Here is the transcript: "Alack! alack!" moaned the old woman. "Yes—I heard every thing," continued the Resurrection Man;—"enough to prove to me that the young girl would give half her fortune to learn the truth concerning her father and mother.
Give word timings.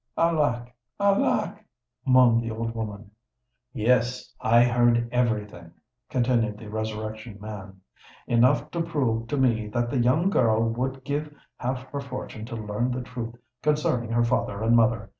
"Alack! 0.17 0.73
alack!" 0.99 1.63
moaned 2.07 2.41
the 2.41 2.49
old 2.49 2.73
woman. 2.73 3.11
"Yes—I 3.73 4.63
heard 4.63 5.07
every 5.11 5.45
thing," 5.45 5.73
continued 6.09 6.57
the 6.57 6.69
Resurrection 6.71 7.39
Man;—"enough 7.39 8.71
to 8.71 8.81
prove 8.81 9.27
to 9.27 9.37
me 9.37 9.67
that 9.67 9.91
the 9.91 9.99
young 9.99 10.31
girl 10.31 10.67
would 10.69 11.03
give 11.03 11.31
half 11.57 11.83
her 11.91 12.01
fortune 12.01 12.45
to 12.45 12.55
learn 12.55 12.89
the 12.89 13.03
truth 13.03 13.35
concerning 13.61 14.09
her 14.09 14.23
father 14.23 14.63
and 14.63 14.75
mother. 14.75 15.09